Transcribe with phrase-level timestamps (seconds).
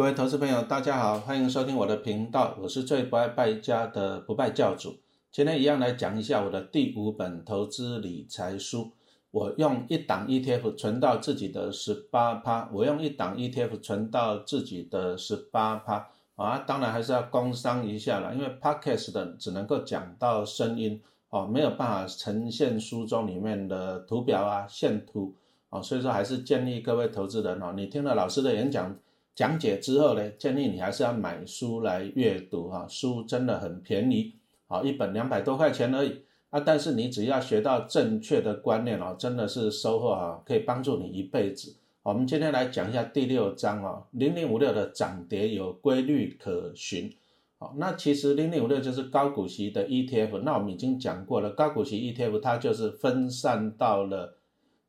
[0.00, 4.96] 各位投资朋友，大家好，欢迎收听我的频道，我是最不爱败家的不败教主。
[5.30, 8.92] 今天一样来讲一下我的第五本投资理财书。
[9.30, 16.60] 我用一档 ETF 存到自己的十八趴，我用一档 ETF 存到自己的十八趴啊。
[16.60, 20.98] 当然还是要工商一下了，因为 Podcast 的只能够讲到声音
[21.28, 25.34] 哦，没有办法呈现书中里面的图表啊、线图
[25.68, 28.96] 哦，所以说还是建议各位投资人哦，你听了老师的演讲。
[29.40, 34.34] 讲解之后呢，建议你还是要买书来阅读哈，书真的很便宜，
[34.68, 36.60] 啊，一本两百多块钱而已啊。
[36.60, 41.74] 但是你只要学到正确的观念哦，真的是收获啊，可以帮助你一辈子。
[42.02, 47.10] 我们今天来讲一下第六章哦，零零五六的涨跌有规律可循。
[47.58, 54.34] 好，那其实零零五六就是高股息的 ETF，那我们已经讲过了，高股息 ETF 它就是分散到了。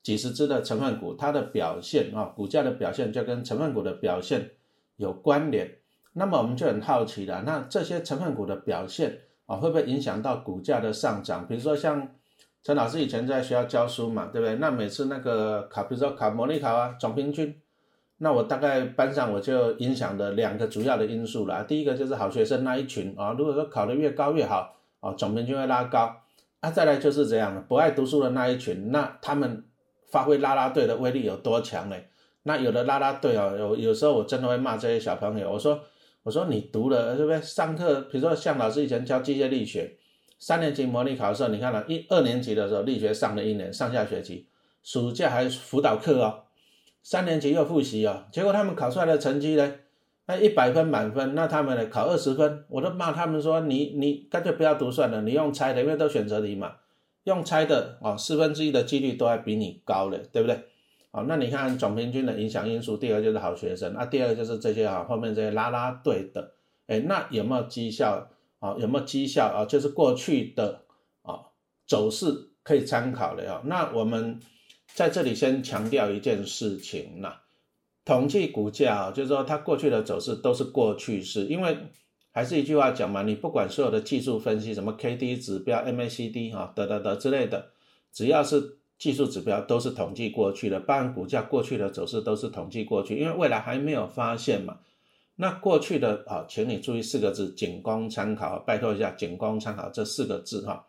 [0.03, 4.49] 几十只的成分股，它的表现啊，股价的表现就跟成分股的表现
[4.95, 5.69] 有关联。
[6.13, 11.47] 那么我们就很好奇了，那这些成分股的表现啊，会不会影响到股价的上涨？
[11.47, 12.15] 比如说像
[12.63, 14.55] 陈老师以前在学校教书嘛，对不对？
[14.55, 17.55] 那每次那个考，比如说考模拟考啊，总平均，
[18.17, 21.63] 那我大概班上我就影响的两个主要的因素了。
[21.63, 26.17] 第一个就是好学生那一群啊，如果说考得越高越好啊，总平均会拉高。
[26.59, 29.63] 啊，再来就是这样的，不爱读书的那一群，那他们。
[30.11, 31.95] 发挥拉拉队的威力有多强呢？
[32.43, 35.51] 那有的拉拉队啊，有有时候我真的会骂这些小朋友。
[35.51, 35.79] 我说，
[36.23, 37.41] 我说你读了对不对？
[37.41, 39.95] 上课，比如说像老师以前教机械力学，
[40.39, 44.47] 三年级模拟考的时候，你看了一二年级的时候，力学上了一年，上下学期，
[44.83, 46.43] 暑假还辅导课哦，
[47.03, 49.75] 三年级又复习哦，结果他们考出来的成绩呢，
[50.25, 56.73] 那一百分满分，那他们呢考二十分，我都骂他们说，你你干脆不要读算了，你用猜的，因为都选择题嘛。
[57.25, 60.59] 用猜的啊，四分之一的几率都还比你高了，对不对？
[61.11, 66.53] 好，那你看总平均的影响因素，第二就是好学生，那第二就是这些啊，后面这些拉拉队的，
[66.87, 68.27] 哎，那有没有绩效
[68.59, 68.75] 啊？
[68.79, 69.65] 有没有绩效啊？
[69.65, 70.83] 就是过去的
[71.21, 71.51] 啊
[71.85, 73.61] 走势可以参考的啊。
[73.65, 74.39] 那我们
[74.93, 77.35] 在这里先强调一件事情呐，
[78.03, 81.77] 统计股价啊，就是说它过去的走势都是过去式，因为。
[82.33, 87.71] 还是一句话讲嘛，你不管所有的技术分析，什么 K D 指标、M A C D 哈，得得得之类的，
[88.13, 90.79] 只要是技术指标，都是统计过去的。
[90.79, 94.77] 当然，股价过去的走势都是统计过去，因为未来还没有发现嘛。
[95.35, 100.85] 那过去的啊，请你注意四个字，仅供参考，拜托一下，仅供参考这四个字哈。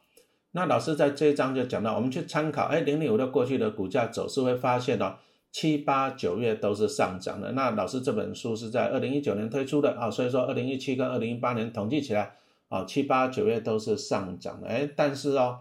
[0.52, 5.16] 那老师在这一章就讲到，我们去参考，哎，零零五六过去的股价走势会发现哦。
[5.52, 7.52] 七八九月都是上涨的。
[7.52, 12.34] 那老师这本书是在二零一九年推出的啊，所以说二零一七跟二零一八年统计起来
[12.68, 14.66] 啊，七八九月都是上涨的。
[14.66, 15.60] 哎，但是哦，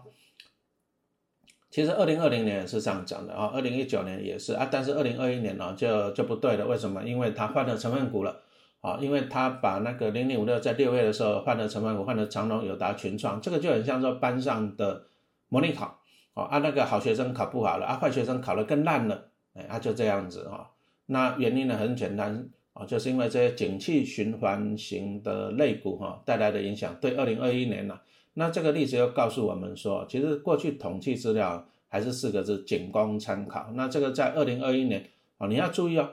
[1.70, 6.66] 其实二零二零年也是上涨的啊，二零一九年也是啊，但是二零二一年呢就就不对了。
[6.66, 7.04] 为什么？
[7.04, 8.40] 因为它换了成分股了
[8.80, 15.04] 啊，因为他把那个零零五六在六月的时候换了成分股，换了长隆、友达、群创，这个就很像说班上的
[15.48, 16.00] 模拟考
[16.32, 19.28] 啊，啊那个好学生考不好了，啊坏学生考得更烂了。
[19.54, 20.70] 哎，它就这样子哈。
[21.06, 26.96] 那原因呢很简单啊，就是因为这些景气循环型的类股哈带来的影响。
[27.00, 28.00] 对二零二一年呢，
[28.34, 33.70] 那这个例子又告诉我们说，其实过去统计资料还是四个字，仅供参考。
[33.74, 35.04] 那这个在二零二一年
[35.38, 36.10] 啊，你要注意哦。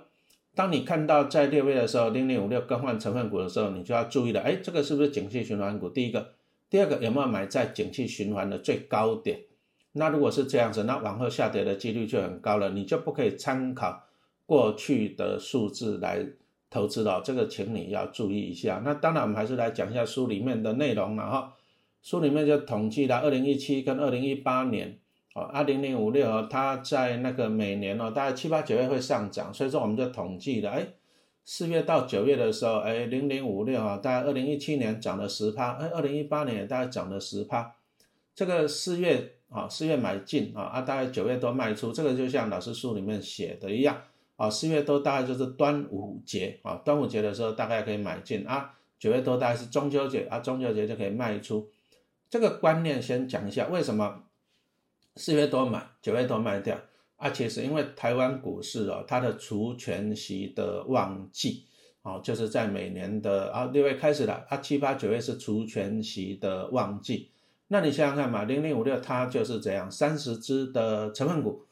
[0.56, 4.42] 当你看到在六月的时候零零五六更换成分股的时候，你就要注意了。
[4.42, 5.88] 哎，这个是不是景气循环股？
[5.88, 6.34] 第一个，
[6.70, 9.40] 第二个有没有买在景气循环的最高点？
[10.00, 14.02] 那如果是这样子，那往后下跌的几率就很高了，你就不可以参考
[14.46, 16.26] 过去的数字来
[16.70, 18.82] 投资了，这个请你要注意一下。
[18.86, 21.54] 那当然，我们还是来讲一下书里面的内容了哈。
[22.02, 24.98] 书里面就统计了二零一七跟二零一八年
[25.36, 30.88] 哦，二零零五六它在那个每年哦，大概七八九月会上涨，所以说我们就统计了，哎，
[31.44, 37.76] 四月到九月的时候，哎，零零五六啊，大概二零一七年涨了十趴，哎，二零一八年也大概涨了十趴，
[38.34, 39.34] 这个四月。
[39.50, 44.00] 啊，四月买进啊，啊，大概九月多卖出，这个就像老师书里面写的一样
[44.36, 51.68] 啊，四月多大概就是端午节啊，端午节的时候大概可以买进啊，九月多大概是中秋节啊，中秋节就可以卖出。
[52.30, 54.24] 这个观念先讲一下，为什么
[55.16, 56.80] 四月多买，九月多卖掉
[57.18, 57.32] 啊？
[57.32, 61.66] 其实因为台湾股市哦，它的除权息的旺季
[62.04, 67.32] 啊，就是在每年的啊六月开始了啊，七八九月是除权息的旺季。
[67.72, 71.64] 那你想想看嘛，零零五六它就是这样，三十只的成分股，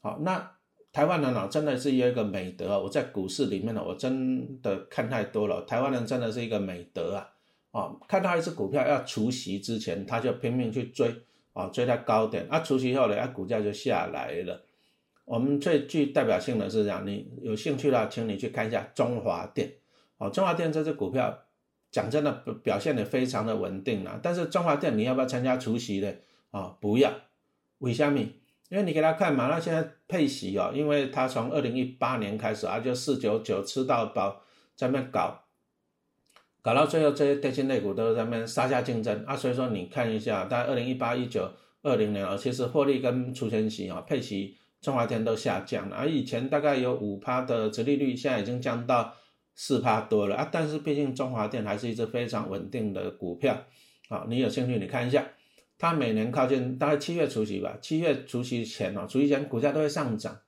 [0.00, 0.52] 好，那
[0.92, 7.28] 台湾人呢真的是有一个美德，我在股市里面呢，我真的看太多了，台湾人真的是一个美德啊，
[7.70, 11.14] 啊，看到一只股票要除息之前，他就拼命去追，
[11.52, 14.60] 啊，追在高点，啊，除息后呢，啊，股价就下来了。
[15.24, 19.72] 我们最具代表性的是这样，你有兴趣的话，请你去看一下中华电，
[20.18, 21.38] 哦，中华电这只股票
[21.90, 26.14] 讲真的表现的非常的稳定了，但是中华电你要不要参加除息的？
[26.50, 26.76] 啊？
[26.80, 27.12] 不要，
[27.78, 28.20] 为什么？
[28.68, 34.42] 因为你给他看嘛，那现在配息哦，因为他从二零一八年开始啊，就四九九吃到饱，
[34.74, 35.44] 在那搞，
[36.62, 39.24] 搞到最后这些电信类股都在那杀价竞争。
[39.24, 41.48] 啊，所以说你看一下，在二零一八一九
[41.82, 49.14] 二零年啊，其实获利跟除权息啊配息中华电都下降了，而以前大概有五趴的殖利率，现在已经降到
[49.56, 53.64] 四趴多了啊，但是毕竟中华电还是一只非常稳定的股票，
[54.08, 55.26] 好，你有兴趣你看一下。
[55.78, 60.40] 它每年靠近大概七月除夕吧，七月除夕前哦，除夕前股价都会上涨，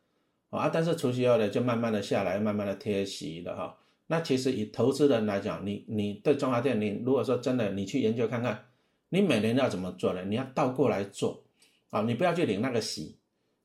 [0.49, 3.76] 啊，但是除夕后呢就慢慢的下来，慢慢的贴息了哈。
[4.06, 8.64] 那其实以投资人来讲，你你对中华电，你如果说真的你去研究看看，
[9.11, 10.25] 你每年要怎么做呢？
[10.25, 11.44] 你要倒过来做，
[11.90, 13.17] 啊，你不要去领那个息，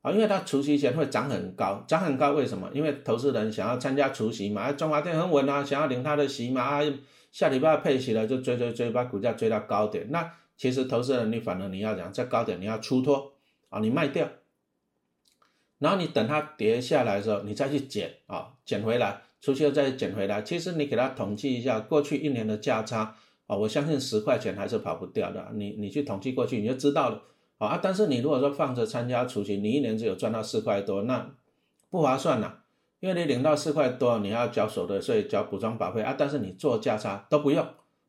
[0.04, 2.70] 啊，因为它除夕前会涨很高，涨很高为什么？
[2.76, 6.82] 因为投资人想要参加除夕嘛，中华电很稳啊，想要领它的席嘛，啊，
[7.32, 10.32] 下礼拜配息了就追追追，把股价追到高点，那。
[10.56, 13.34] 其实投资人，你反而你要讲在高点，你要出脱
[13.70, 14.30] 啊，你卖掉，
[15.80, 20.44] 然后你等它跌下来的时候，你再去捡啊，捡回来，出去了再捡回来。
[20.44, 23.16] 其实你给它统计一下过去一年的价差
[23.48, 25.50] 啊，我相信十块钱还是跑不掉的。
[25.56, 27.20] 你你去统计过去，你就知道了
[27.66, 27.80] 啊。
[27.82, 31.30] 但是你如果说放着参加除息，你一年只有赚到四块多，那
[31.90, 32.54] 不划算呐，
[33.00, 37.66] 因为你领到四块多，你要交所得税、交补装保费啊，但是你做价差都不用。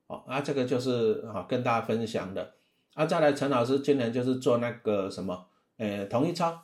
[0.07, 2.53] 哦，啊，这个就是啊，跟大家分享的。
[2.95, 5.47] 啊，再来，陈老师今年就是做那个什么，
[5.79, 6.57] 诶，同一超，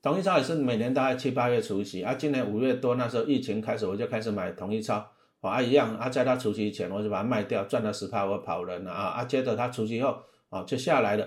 [0.00, 5.04] 同一超也是每年大概七八月除夕，啊，今年五月多那时候疫情开始，我就开始买同一超，
[5.40, 10.16] 啊，一样，啊，在它除夕前我就把它卖掉，赚了十趴我跑人了啊，啊，接着它除夕后，
[10.50, 11.26] 啊，就下来了。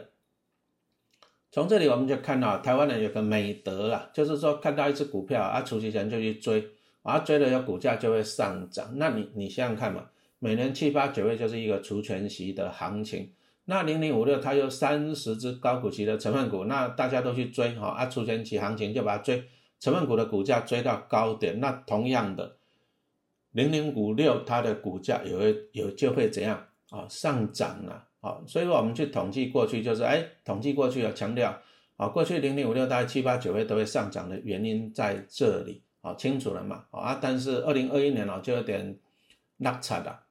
[1.55, 6.61] 从这里我们就看到台湾人有个美德啊，就是说看到一只股票啊，除夕前就去追，
[7.01, 10.09] 啊，追了有股价就会上涨，那你你想想看嘛。
[10.39, 13.31] 每年七八九月就是一个除权息的行情，
[13.63, 19.45] 那零零五六它有三十只高股息的成分股，那大家都去追哈啊，除权息行情就把它追，
[19.79, 22.57] 成分股的股价追到高点，那同样的
[23.51, 31.55] 零零五六它的股价也会有就会怎样啊上涨了啊，好所以说我们去统计过去就是哎统计过去要强调
[31.95, 38.97] 啊，过去零零五六大概七八九月都会上涨的原因在这里啊清楚了嘛啊，但是二零二一年啊就有点
[39.57, 40.23] 落差了。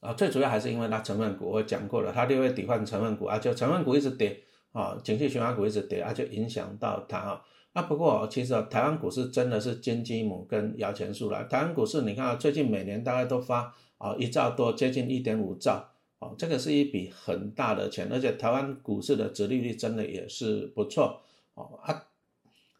[0.00, 4.42] 啊，最主要还是因为它成分股，我讲过了，它六月底换成分股啊，就成分股一直跌
[4.72, 7.42] 啊，景气循环股一直跌啊，就影响到它啊。
[7.72, 11.44] 啊，不过其实台湾股市真的是金鸡母跟摇钱树了。
[11.44, 15.91] 台湾股市你看最近每年大概都发啊一兆多，接近一点五兆，
[16.22, 21.20] 哦，这个是一笔很大的钱，而且台湾股市的殖利率真的也是不错
[21.54, 22.04] 哦啊。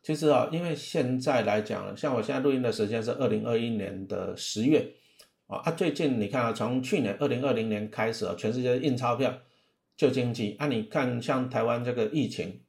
[0.00, 4.92] 其实啊，因为现在来讲，像我现在录音的时间是二零二一年的十月。
[5.48, 9.40] 啊，最近你看啊，从去年二零二零年开始啊，全世界印钞票
[9.96, 10.68] 救经济啊。
[10.68, 12.60] 你看像台湾这个疫情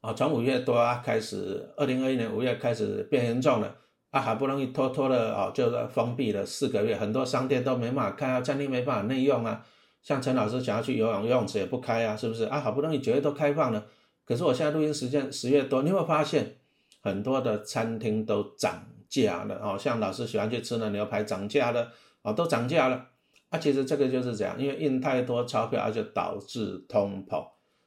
[0.00, 3.76] 啊，从五月多啊开始，二零二一年五月开始变严重了
[4.16, 9.64] 啊，好不容易拖拖了啊，就是封闭了四个月，很多商店都没办法开啊，餐厅没办法内用啊。
[10.02, 12.60] 像陈老师想要去游泳，游泳池也不开啊，是不是啊？
[12.60, 13.84] 好不容易九月都开放了，
[14.24, 16.56] 可是我现在录音时间十月多，你会发现
[17.02, 18.86] 很多的餐厅都涨。
[19.08, 21.88] 价了哦，像老师喜欢去吃的牛排涨价了
[22.22, 23.06] 啊，都涨价了
[23.50, 23.56] 啊。
[23.56, 27.46] 其实这个就是这样，因为印太多钞票，而且导致通膨。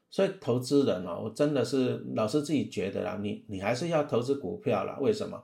[0.10, 4.98] 所以投资人哦，我真的是老师自己觉得啦，你你还是要投资股票啦。
[5.02, 5.44] 为什么？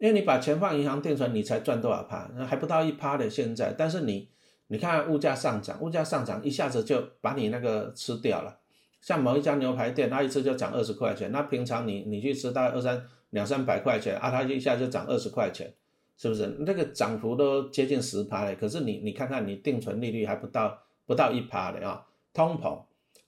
[0.00, 2.28] 因为你把钱放银行定存，你才赚多少趴？
[2.34, 3.72] 那还不到一趴的现在。
[3.78, 4.28] 但是你
[4.66, 8.58] 你看物价上涨，物价上涨一下子就把你那个吃掉了。
[9.00, 13.00] 像某一家牛排店，它一次就涨二十块钱，那平常你你去吃大概二三。
[13.30, 15.72] 两三百块钱啊，它一下就涨二十块钱，
[16.16, 16.48] 是不是？
[16.66, 18.56] 那个涨幅都接近十趴嘞。
[18.56, 20.76] 可是你你看看，你定存利率还不到
[21.06, 22.04] 不到一趴的啊，
[22.34, 22.82] 通膨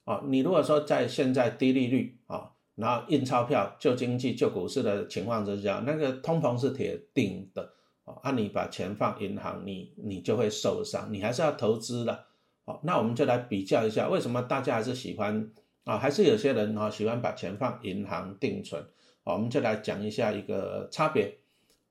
[0.04, 0.20] 啊。
[0.26, 7.72] 你如果说在现在低利率啊，然后印钞票救经济救股市的情况之下，那个通膨是铁定的
[8.04, 8.14] 啊。
[8.22, 12.24] 啊，你把钱放银行，你你就会受伤，你还是要投资的。
[12.64, 15.50] 好，那我们就来比较一下，为什么大家还是喜欢
[15.84, 15.98] 啊？
[15.98, 18.82] 还是有些人啊喜欢把钱放银行定存。
[19.24, 21.38] 好，我们就来讲一下一个差别。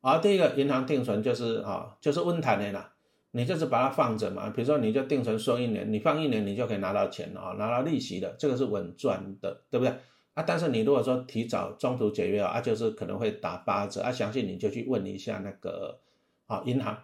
[0.01, 2.91] 啊，第一个银行定存就是啊，就是温谈的啦，
[3.31, 4.49] 你就是把它放着嘛。
[4.49, 9.93] 比如说，你就定存说一年，你放一年，你就可以拿到钱啊，拿到利息的，这个是稳赚的，对不对？
[10.33, 14.11] 啊，但是你如果说提早中途解约啊，就是可能会打八折啊。
[14.11, 15.99] 详细你就去问一下那个
[16.47, 16.97] 啊银行，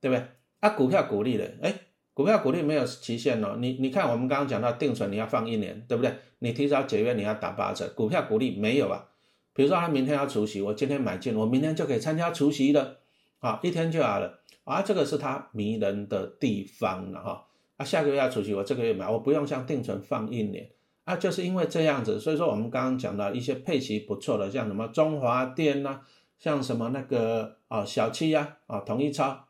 [0.00, 0.26] 对不对？
[0.60, 1.72] 啊，股票股利的，哎，
[2.12, 3.56] 股票股利没有期限哦。
[3.58, 6.12] 你你看我们刚刚讲到定存你要放一年，对不对？
[6.40, 9.08] 你提早解约你要打八折，股票股利没有啊。
[9.52, 12.98] 比如说他明天要除夕，我今天买进，我明天就可以参加除夕了，
[13.38, 17.46] 啊，一天就好了啊，这个是它迷人的地方了哈。
[17.76, 20.68] 啊，下个月要出去，我这个月买，我不用像定存放一年
[21.04, 26.00] 啊，就是因为这样子，所以说我们刚刚讲到一些配息不错的，像什么中华电呐，
[26.38, 29.44] 像什么那个啊小七呀啊统一超，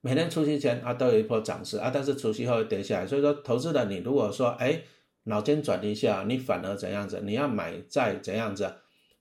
[0.00, 4.80] 每年除夕前啊都有一波涨势啊，但是除夕后会跌下来，所以说投资的你如果说哎
[5.24, 8.72] 脑筋转一下，你反而怎样子，你要买在怎样子，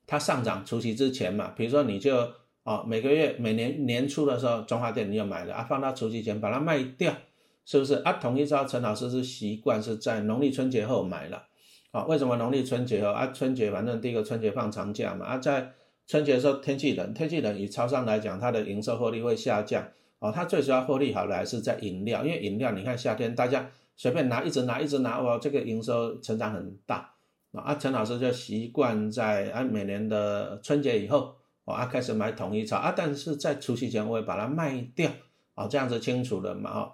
[0.05, 2.15] 它上涨除夕之前嘛，比如说你就
[2.61, 7.11] 啊每个月每年年初的时候中华电你有买了啊，放到除夕前把它卖掉。
[7.67, 8.13] 是不是啊？
[8.13, 11.43] 统一招陈老师是习惯是在农历春节后买了，
[11.91, 12.05] 啊？
[12.05, 13.27] 为什么农历春节后啊？
[13.27, 15.73] 春节反正第一个春节放长假嘛，啊，在
[16.07, 19.85] 春节的时候天气冷，天气冷以超商来讲，它的营收获利会下降，
[20.19, 27.15] 哦，它最主要获利好的还是在饮料，因为饮料你看夏天大家随便拿一直拿一直拿，哇，这个营收成长很大，
[27.51, 35.11] 啊，陈老师就习惯在啊每年的春节以后，啊开始买统一超啊，但是在除夕前我会把它卖掉，
[35.55, 36.93] 啊，这样子清楚了嘛，哦。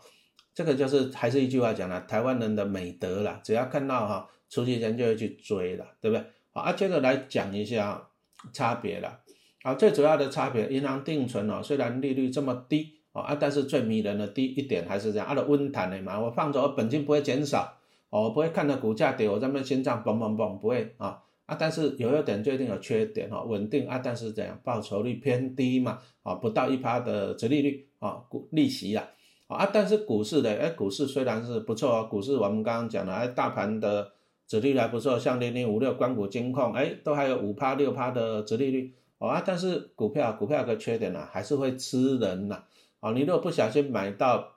[0.54, 6.24] 这个就是还是一句话讲了，台湾人的美德了，只要看到哈出去人就会去追了，对不对？
[6.52, 8.08] 好，啊，接着来讲一下
[8.52, 9.20] 差别了。
[9.64, 17.76] 好，最主要的差别，银行定存哦，虽然利率这么低哦啊，但是最迷人的低一点还是这样，它的温谈的嘛，我放着我本金不会减少，
[18.10, 29.08] 哦，不会看着股价跌，我这边心脏嘣嘣嘣，不会啊啊，但是有一点就一定有缺点哈，稳定啊，但是怎样，报酬率偏低嘛，啊，不到一趴的折利率啊，股利息啊。
[29.54, 34.12] 啊，但是股市的，哎，股市虽然是不错啊，股市我们刚刚讲了，哎，大盘的
[34.48, 42.64] 殖利率还不错，像零零五六、关谷金控，哎，都还有五趴六趴的殖利率，啊，但是股票股票有个缺点呢，还是会吃人呐，
[43.00, 44.56] 啊，你如果不小心买到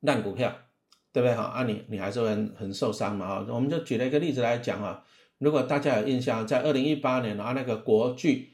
[0.00, 0.52] 烂股票，
[1.12, 1.42] 对不对哈？
[1.44, 5.04] 啊，你你还是会很受伤嘛，啊，我们就举了一个例子来讲啊，
[5.38, 8.50] 如果大家有印象，在二零一八年啊，那个国巨，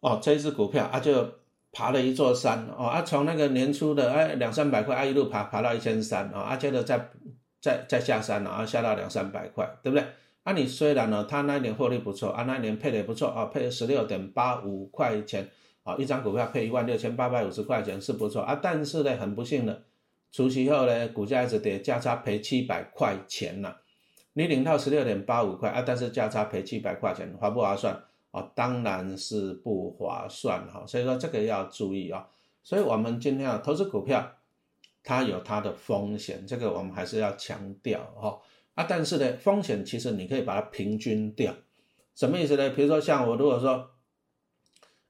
[0.00, 1.45] 哦，这一只股票啊就。
[1.76, 7.10] 爬了一座山哦，啊，从那个年初的哎两三百块啊，一路爬爬到一千三啊，啊，接着再
[7.60, 10.02] 再再下山了啊，下到两三百块，对不对？
[10.44, 15.46] 啊，你虽然呢，他那一年获利不错啊，那一年配的也不错啊，配十六点八五块钱
[15.82, 19.82] 啊，一张股票配一万六千八百五十块钱是不错啊，但是呢，很不幸的，
[20.32, 23.76] 除夕后呢，股价一直跌，价差赔七百块钱了。
[24.32, 28.02] 你领到十六点八五块啊，但是价差赔七百块钱，划不划算？
[28.36, 32.28] 啊，当然是不划算哈，所以说这个要注意啊。
[32.62, 34.30] 所以我们今天要投资股票，
[35.02, 38.38] 它有它的风险，这个我们还是要强调哈。
[38.74, 41.54] 啊，但是呢，风险其实你可以把它平均掉，
[42.14, 42.68] 什么意思呢？
[42.76, 43.88] 比如说像我如果说，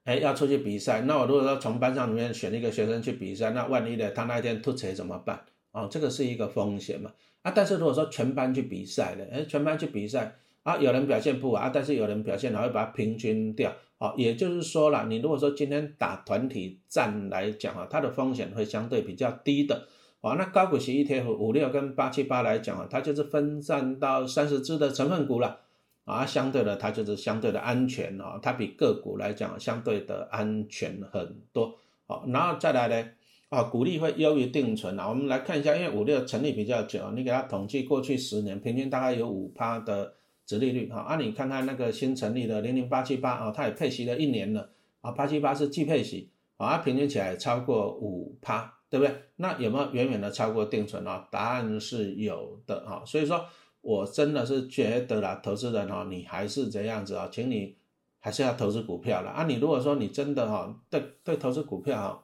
[0.05, 5.43] 哎，要出去比赛，那我如果说从班上里面选一个学生去比赛，那万一呢，他那一天突锤怎么办？
[5.73, 7.11] 啊，这个是一个风险嘛。
[7.41, 10.37] 啊，但是如果说全班去比赛的，哎，全班去比赛。
[10.67, 13.73] 啊，有人表现不好啊，但是有人表现好，会把它平均掉。
[13.97, 19.87] 好，也就是说了，你如果说今天打团体战来讲啊，它的风险会相对比较低的。
[20.19, 25.57] 啊，那高股息 ETF 五六跟八七八来讲啊，它就是分散到三十只的成分股了。
[26.03, 31.73] 啊，相对的它就是相对的安全啊，它比个股来讲相对的安全很多。
[32.07, 33.09] 好，然后再来呢，
[33.47, 35.07] 啊，股利会优于定存啊。
[35.07, 40.15] 我们来看一下，因为五六成立比较久，你给它统计过去十年，平均大概有五趴的。
[40.47, 44.69] 殖利率哈，啊，你看看那个新成立的零零八七八啊，它也配息了一年了
[45.01, 49.13] 啊，八七八是季配息啊，平均起来超过五趴，对不对？
[49.35, 51.27] 那有没有远远的超过定存啊？
[51.29, 53.45] 答案是有的啊，所以说
[53.81, 57.75] 我真的是觉得啦，投资人啊，你还是这样子啊，请你
[58.19, 59.43] 还是要投资股票了啊。
[59.43, 62.23] 你如果说你真的哈，对对，投资股票哈，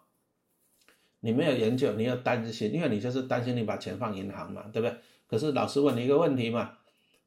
[1.19, 4.97] 你没有研究，你要担心，因为你就是担心你把钱放银行嘛，对不对？
[5.27, 6.77] 可是老师问你一个问题嘛。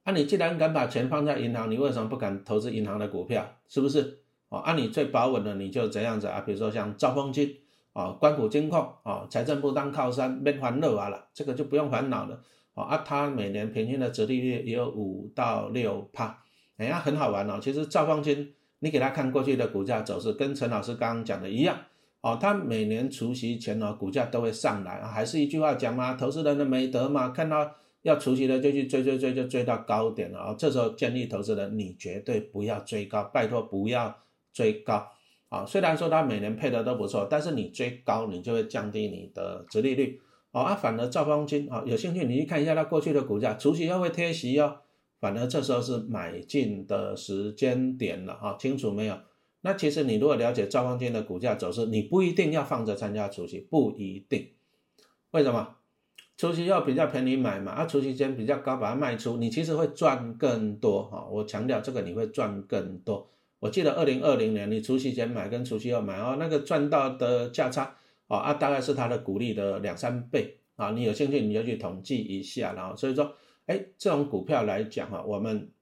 [0.06, 3.44] 啊，你既然敢把钱放在银行，你为什么不敢投资银行的股票？
[3.66, 4.18] 是不是？
[4.48, 7.56] 哦，啊，你最保稳的你就这样子啊，比如说像兆丰金
[7.92, 12.38] 啊、关谷金控啊，财政部当靠山，没烦恼啊了，这个就不用烦恼了。
[12.74, 16.38] 哦，啊，它每年平均的折利率也有五到六帕，
[16.76, 17.58] 哎呀，很好玩哦。
[17.60, 21.76] 其实兆丰金，你给他看过去的股价走势，跟陈老师刚刚讲的一样，
[22.20, 27.72] 哦，它每年除夕前呢，股价都会上来啊，还是一句话讲嘛，投资人的美德嘛，看到。
[28.06, 30.54] 要除息的就去追追追，就追到高点了啊！
[30.56, 34.16] 这时候建议投资人，你绝对不要追高，拜托不要
[34.52, 35.08] 追高
[35.48, 35.66] 啊！
[35.66, 40.20] 虽然说它每年配的都不错，但是你追高，你就会降低你的殖利率
[40.52, 40.76] 哦啊。
[40.76, 44.76] 反而兆丰金啊，有兴趣你去看一下它过去的股价，除息要会贴息哦。
[45.18, 48.56] 反而这时候是买进的时间点了啊！
[48.56, 49.18] 清楚没有？
[49.62, 54.52] 那其实你如果了解兆丰金的股价走势，你不一定要放着参加除息，不一定。
[55.32, 55.74] 为什么？
[56.36, 61.26] 除夕要比较便宜买嘛，啊，除夕间比较高把它卖出，你其实会赚更多哈。
[61.30, 63.26] 我强调这个你会赚更多
[63.58, 70.90] 我记得二零二零年你除夕前买跟除夕后买哦，那个赚到的价差哦啊，大概是它的股利的两三倍啊。
[70.90, 75.72] 你有兴趣你就去统计一下，然后所以说，哎，这种股票来讲哈，我们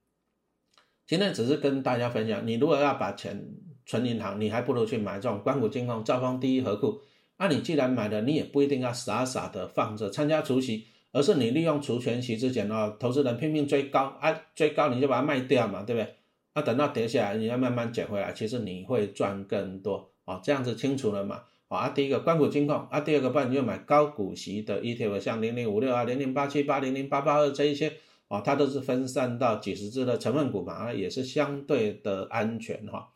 [1.04, 3.44] 今天只是跟大家分享，你如果要把钱
[3.84, 7.00] 存银行，你还不如去买这种关谷金矿、兆丰第一和库。
[7.36, 16.14] 那你既然买了，你也不一定要傻傻的放着参加除息，而是你利用除权息之前哦，投资人拼命追高啊，追高你就把它卖掉嘛，对不对？
[16.54, 21.42] 那等到跌下来，你要慢慢捡回来，其实你会赚更多啊，这样子清楚了嘛？
[21.66, 27.92] 啊，第一个关谷金控啊，第二个办你就买高股息的 ETF，像零零五六啊、零零八七八、零零八八二这一些
[28.28, 33.08] 啊，它都是分散到几十只的成分股嘛，啊，也是相对的安全哈。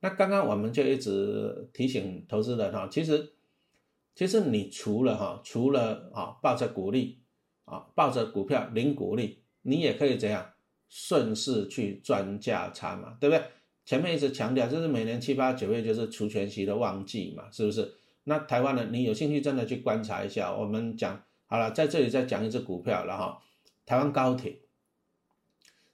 [0.00, 3.30] 那刚刚我们就一直提醒投资人哈，其实。
[4.20, 7.22] 其实你除了哈，除了啊抱着股利
[7.64, 10.46] 啊，抱着股票领股利，你也可以怎样
[10.90, 13.42] 顺势去赚价差嘛，对不对？
[13.86, 17.94] 前面一直强调，就是每年七八九月就是除权息的旺季嘛，是不是？
[18.24, 20.54] 那台湾人，你有兴趣真的去观察一下。
[20.54, 23.40] 我们讲好了，在这里再讲一只股票了哈，
[23.86, 24.58] 台湾高铁。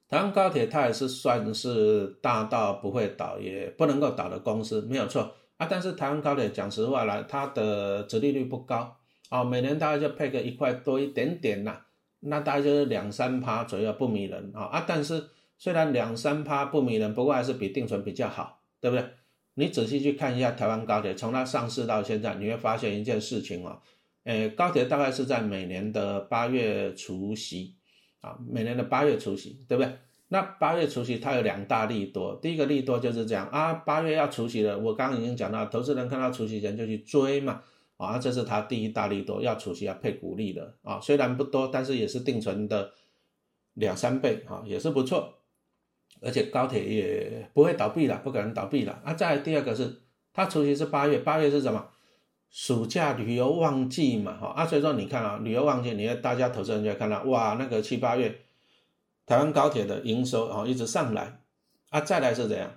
[0.09, 5.33] 台湾高铁它也是算是大到不会倒也不能够倒的公司，没有错。
[5.57, 8.97] 啊，但是台湾高铁讲实话来，它的折利率不高
[9.29, 11.81] 啊，每年大概就配个一块多一点点呐，
[12.21, 14.85] 那大概就是两三趴左右，不迷人啊啊！
[14.87, 15.25] 但是
[15.57, 19.05] 虽然两三趴不迷人，不过还是比定存比较好，对不对？
[19.55, 23.81] 你仔细去看一下台湾高铁，从它上市到现在，你会发现一件事情哦，
[24.25, 27.75] 诶，高铁大概是在每年的八月除夕
[28.21, 29.91] 啊，每年的八月除夕，对不对？
[30.28, 37.62] 那八月除夕它有两大利多，第一个利多就是这样啊，八月要除夕了，我刚刚已经讲到，投资人看到除夕前就去追嘛，
[37.97, 42.92] 啊，这是它第一大利多，要除夕要配股利的啊，虽然不多，但是也是定存的
[43.75, 45.33] 两三倍啊，也是不错，
[46.21, 49.14] 而且高铁也不会倒闭了，不可能倒闭了啊。
[49.14, 50.02] 再第二个是
[50.33, 51.87] 它除夕是八月，八月是什么？
[52.50, 58.41] 暑假旅游旺季嘛，哈啊，所以说你看啊，旅游旺季，你看大家投资人就会看到哇，那个七八月。
[59.26, 61.41] 台湾高铁的营收啊一直上来，
[61.91, 62.71] 啊再来是怎样？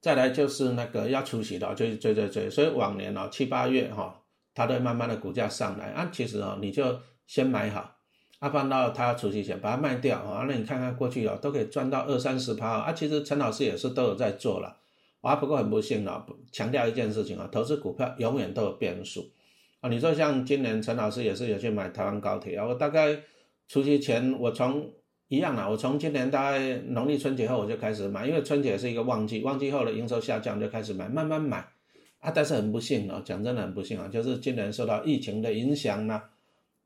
[0.00, 4.22] 再来就是那个要出席的，就追追追，所以往年哦七八月哈，
[4.54, 5.86] 它都慢慢的股价上来。
[5.86, 7.96] 啊，其实哦你就先买好，
[8.38, 14.76] 啊放到它出席前把它卖掉啊，那你看看过去哦都可以赚到二三十趴啊，其实陈老师也是都有在做了，
[15.22, 19.32] 啊不过很不幸哦，强调一件事情啊，投资股票永远都有变数。
[19.80, 23.18] 啊，你说像今年陈老师也是有去买台湾高铁啊，我大概
[23.66, 24.88] 出席前我从
[25.28, 31.66] 一样啦，我从今年大概农历春节后我就开始买，因为春节是一个旺季，旺季后的营收下降就开始买，慢慢买
[32.20, 32.30] 啊。
[32.32, 36.22] 但是很不幸哦，讲真的很不幸啊，就是今年受到疫情的影响呢，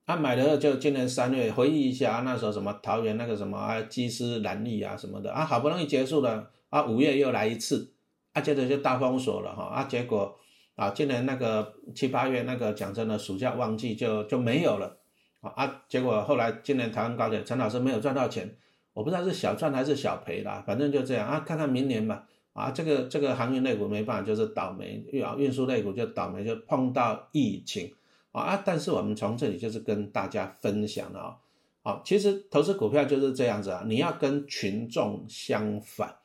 [0.06, 7.92] 啊买的就今年三月，回忆一下啊那时候什么桃园那个什么啊机师蓝利啊什么的啊，好不容易结束了啊，五月又来一次
[8.32, 10.34] 啊，接着就大封锁了哈啊，结果
[10.76, 14.96] 啊今年那个七八月那个讲真的暑假旺季就就没有了。
[15.40, 18.54] 啊结果后来今年台湾高铁陈老师没有赚到钱，
[18.92, 22.26] 我不知道是小赚还是小赔啦，反正就这样啊，看看明年吧。
[22.52, 27.94] 啊，这个这个航运类股没办法，就是倒霉，运啊运输类股就倒霉，就碰到疫情
[28.32, 28.62] 啊啊！
[28.64, 31.36] 但是我们从这里就是跟大家分享了啊，
[31.84, 36.16] 好，其实投资股票就是这样子啊，你要跟群众相反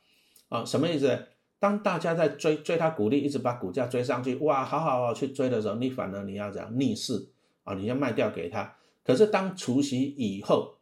[0.48, 1.26] 啊，什么意思？
[1.60, 7.28] 当大家在追追他股利，一直把股价追上去，哇，好好好去追的时候，你反而你要怎样逆势
[7.62, 7.74] 啊？
[7.74, 8.75] 你要卖掉给他。
[9.06, 10.78] 可是当除夕以后，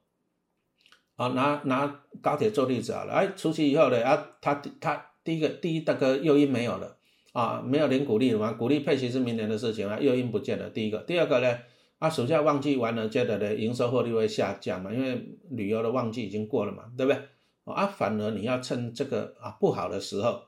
[1.17, 6.97] 啊，拿拿高铁做例子好了，哎，除夕以后呢，啊，他他第一个第一那个诱因没有了，
[7.33, 10.71] 啊，没有领鼓励了嘛，鼓励配息是明年的事情啊，诱因不见了。
[10.71, 11.59] 第一个，第二个呢，
[11.99, 17.23] 啊，暑假旺季完了，接着呢，营收获利会下降嘛，因为旅游的旺季已经过了嘛，对不对？
[17.65, 20.43] 啊，反而你要趁这个啊不好的时候，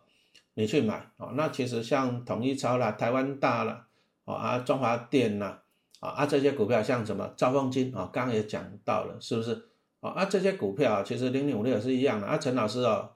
[0.55, 3.87] 你去买，啊，那其实像统一超啦、台湾大啦，
[4.25, 5.63] 啊，中华电啦。
[6.09, 9.53] 啊，这些股票像什么兆丰金啊，刚刚也讲到了，是不是？
[10.01, 12.37] 啊啊，这些股票其实零零五六也是一样的啊。
[12.37, 13.11] 陈老师哦，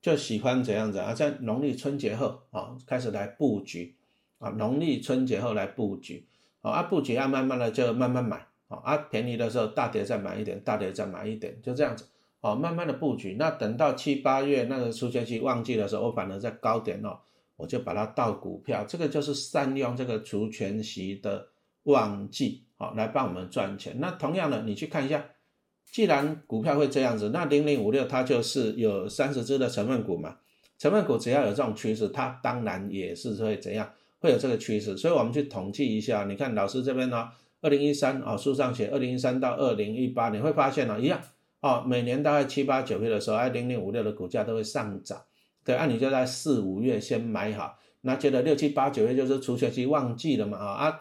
[0.00, 3.96] 就喜欢怎样子啊，在农历春节后啊，开始来布局
[4.38, 6.24] 啊，农历春节后来布局
[6.62, 12.06] 啊，布局啊，慢慢的就慢慢买啊，啊，便宜的时候大跌再买一点，大跌再买一点，就这样子
[12.40, 13.34] 啊，慢慢的布局。
[13.38, 17.18] 那等到七八月那个出现期旺季的时候，我反而在高点哦，
[17.56, 21.48] 我就把它倒股票，这个就是善用这个除权息的。
[21.84, 23.96] 旺季好来帮我们赚钱。
[23.98, 25.24] 那同样的，你去看一下，
[25.90, 30.36] 既然股票会这样子，那零零五六它就是有三十只的成分股嘛。
[30.78, 34.96] 成分股只要有这种趋势，它当然也是会怎样，会有这个趋势。
[34.96, 37.28] 所以我们去统计一下，你看老师这边呢，
[37.60, 41.20] 二零一三啊，书上写二零一三到二零一八，你会发现呢，一样
[41.60, 45.20] 啊，每年大概七八九月的时候，哎，零零五六的股价都会上涨
[45.62, 51.00] 对，那你就在四五月先买好，那接着六七八九月就是除权期旺季了嘛啊啊，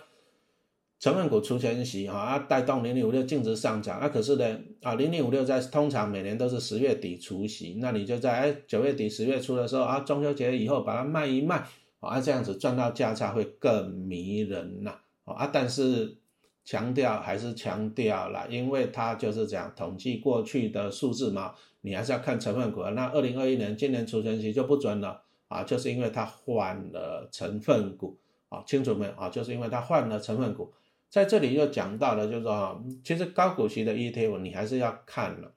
[1.00, 11.66] 成分股除权息啊带动零零五六净值上涨，啊可是呢啊零零五六在通常每年都是十月底除息，那你就在哎九月底十月初的时候啊中秋节以后把它卖一卖
[12.02, 16.18] 啊这样子赚到价差会更迷人呐啊但是
[16.66, 22.84] 强调还是强调了，因为它就是讲统计过去的数字嘛，你还是要看成分股。
[22.92, 29.30] 那二零二一年今年除权息就不准了啊，就是因为它换了成分股啊，清楚没有啊？
[29.30, 30.72] 就是因为它换了成分股。
[31.10, 35.54] 在这里又讲到了，就是说，其实高股息的 ETF 你还是要看了。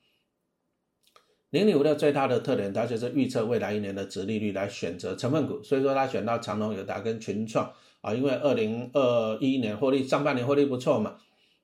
[1.50, 11.16] 零零五六最大的特点，它就是预测未来一年的值利率来选择成分股，所以说它选到长隆、友达跟群创啊，因为二零二一年获利上半年获利不错嘛，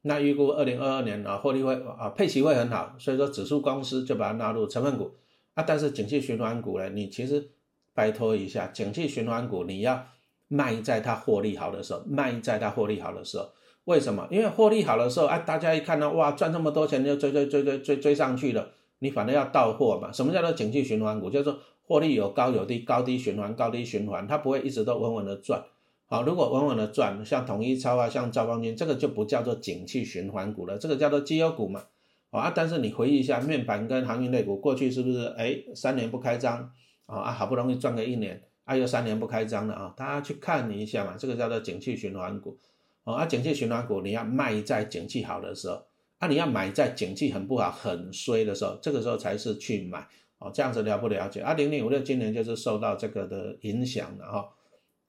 [0.02, 5.16] 那预估二零二二年啊获利会啊配息会很好，所以说指数公司就把它纳入成分股
[5.54, 5.62] 啊。
[5.62, 7.48] 但是景气循环股呢，你其实
[7.94, 10.06] 拜托一下，景气循环股你要
[10.48, 13.50] 卖在它获利好的时候，卖在它获利好的时候。
[13.88, 14.28] 为什么？
[14.30, 18.68] 因为获利好的时候，哎，大家一看到哇，赚这么多钱，就追追追追追追上去了。
[18.98, 20.12] 你反正要到货嘛。
[20.12, 21.30] 什么叫做景气循环股？
[21.30, 25.64] 就是说获利有高有低，高低循环，高低循环，它不会一直都稳稳的赚。
[26.04, 31.84] 好，如果稳稳的赚，像统一超啊，像兆丰金，这个就不叫做景气循环股了，这个叫做绩优股嘛。
[32.28, 35.24] 啊，但是你回忆一下，面板跟航运类股过去是不是？
[35.38, 36.70] 哎，三年不开张
[37.06, 42.58] 啊，好不容易赚个一年，啊，又三年不开张了啊，大家去看一下嘛，这个叫做景气循环股。
[43.04, 45.82] 啊，景气循环股你要卖在景气好的时候，
[46.18, 50.06] 啊，你要买在景气很不好、很衰的时候，这个时候才是去买。
[50.38, 51.40] 哦，这样子了不了解？
[51.40, 54.48] 啊，零零五六今年就是受到这个的影响的哈。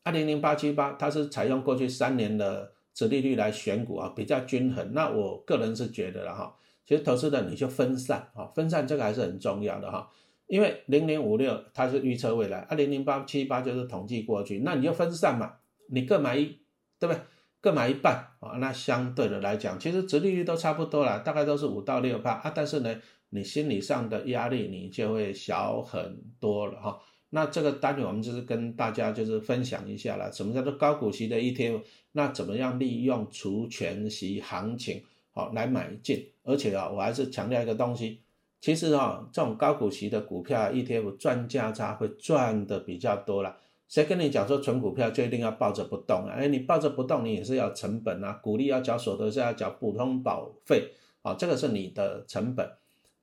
[0.03, 4.91] 二零零八七八它是采用过去三年的折利率来选股啊，比较均衡。
[4.93, 10.09] 那我个人是觉得了哈，其实投资的你就分散啊，分散这个还是很重要的哈。
[10.47, 15.57] 因为零零五六它是预测未来，二零零八七八就是统计过去，那你就分散嘛，
[15.91, 16.45] 你各买一，
[16.97, 17.19] 对不对？
[17.61, 22.51] 各买一半啊，那相对的来讲，其实殖利率都差不多了，大概都是五到六帕啊。
[22.55, 22.95] 但是呢，
[23.29, 26.99] 你心理上的压力你就会小很多了哈。
[27.31, 31.81] 那这个单元我们就是跟大家就是分享一下了，什么叫做高股息的 ETF？
[32.13, 36.25] 那怎么样利用除权息行情好来买进？
[36.43, 38.21] 而且啊，我还是强调一个东西，
[38.61, 43.57] 其实啊，这种高股息的股票 ETF 赚价差会赚的比较多了。
[43.89, 46.35] 谁跟你讲说存股票就一定要抱着不动啊？
[46.37, 50.91] 哎，你抱着不动，你也是要成本啊，股利要缴，所得是要缴普通保费
[51.23, 52.71] 啊，这个是你的成本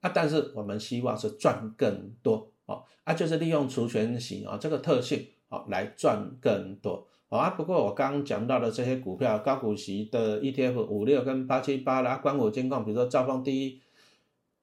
[0.01, 0.11] 啊。
[0.13, 7.51] 但是我们希望是赚更多哦，啊，就是利用除权息啊这个特性啊来赚更多啊。
[7.51, 13.81] 不过我刚刚讲到的这些股票，高股息的 ETF 五六跟八七八啦，光谷金控，比如说兆丰第一、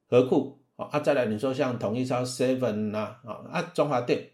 [0.10, 4.32] 和库啊，再来你说像统一超 Seven 呐啊啊中华电。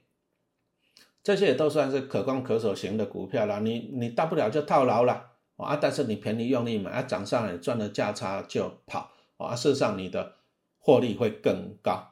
[1.29, 10.33] 这些也都算是可攻可守型的股票了，你你大不了就套牢了啊，但是你便宜用力买，啊涨上来赚了价差就跑啊，事实上你的
[10.79, 12.03] 获利会更高。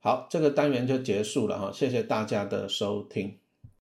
[0.00, 3.38] 好，这个单元就结束了哈，谢谢大家的收听。